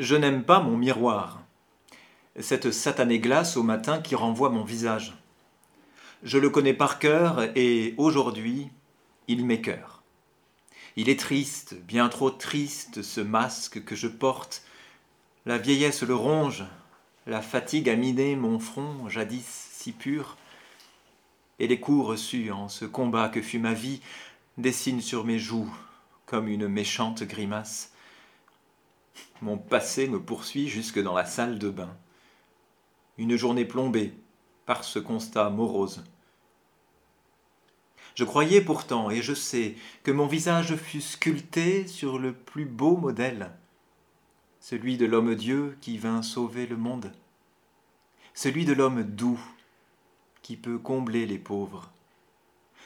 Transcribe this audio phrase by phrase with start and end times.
[0.00, 1.42] Je n'aime pas mon miroir,
[2.38, 5.18] cette satanée glace au matin qui renvoie mon visage.
[6.22, 8.70] Je le connais par cœur et aujourd'hui,
[9.26, 10.04] il m'écœure.
[10.94, 14.62] Il est triste, bien trop triste, ce masque que je porte.
[15.46, 16.64] La vieillesse le ronge,
[17.26, 20.36] la fatigue a miné mon front, jadis si pur,
[21.58, 24.00] et les coups reçus en ce combat que fut ma vie
[24.58, 25.74] dessinent sur mes joues
[26.24, 27.90] comme une méchante grimace.
[29.40, 31.96] Mon passé me poursuit jusque dans la salle de bain.
[33.18, 34.14] Une journée plombée
[34.66, 36.04] par ce constat morose.
[38.14, 42.96] Je croyais pourtant, et je sais, que mon visage fut sculpté sur le plus beau
[42.96, 43.52] modèle,
[44.60, 47.12] celui de l'homme-dieu qui vint sauver le monde,
[48.34, 49.40] celui de l'homme doux
[50.42, 51.92] qui peut combler les pauvres,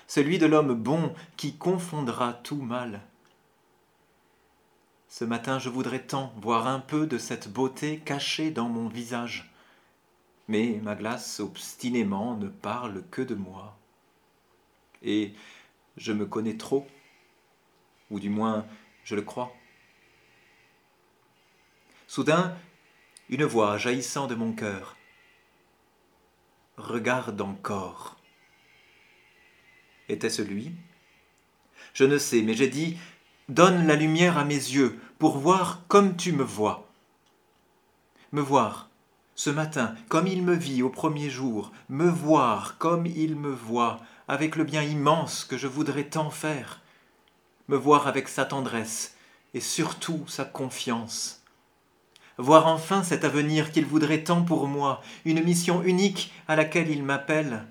[0.06, 3.00] celui de l'homme bon qui confondra tout mal,
[5.12, 9.52] ce matin, je voudrais tant voir un peu de cette beauté cachée dans mon visage.
[10.48, 13.76] Mais ma glace obstinément ne parle que de moi.
[15.02, 15.34] Et
[15.98, 16.86] je me connais trop,
[18.10, 18.66] ou du moins
[19.04, 19.52] je le crois.
[22.06, 22.56] Soudain,
[23.28, 24.96] une voix jaillissant de mon cœur.
[26.78, 28.16] Regarde encore.
[30.08, 30.72] Était-ce lui?
[31.92, 32.96] Je ne sais, mais j'ai dit
[33.52, 36.88] Donne la lumière à mes yeux pour voir comme tu me vois.
[38.32, 38.88] Me voir,
[39.34, 44.00] ce matin, comme il me vit au premier jour, me voir comme il me voit,
[44.26, 46.80] avec le bien immense que je voudrais tant faire,
[47.68, 49.18] me voir avec sa tendresse
[49.52, 51.42] et surtout sa confiance.
[52.38, 57.02] Voir enfin cet avenir qu'il voudrait tant pour moi, une mission unique à laquelle il
[57.02, 57.66] m'appelle,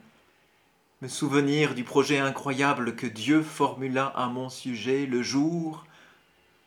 [1.01, 5.83] me souvenir du projet incroyable que Dieu formula à mon sujet le jour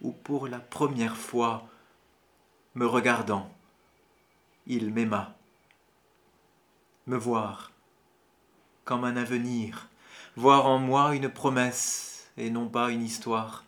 [0.01, 1.69] où pour la première fois,
[2.75, 3.49] me regardant,
[4.67, 5.37] il m'aima.
[7.07, 7.71] Me voir
[8.85, 9.89] comme un avenir,
[10.37, 13.65] voir en moi une promesse et non pas une histoire.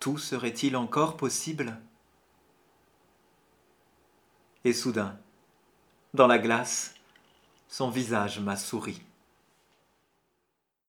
[0.00, 1.78] Tout serait-il encore possible?
[4.64, 5.18] Et soudain,
[6.14, 6.93] dans la glace,
[7.76, 9.02] son visage m'a souri.